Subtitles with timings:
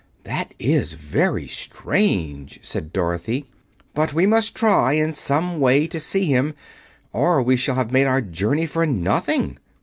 [0.23, 3.45] "That is very strange," said Dorothy,
[3.93, 6.55] "but we must try, in some way, to see him,
[7.13, 9.59] or we shall have made our journey for nothing."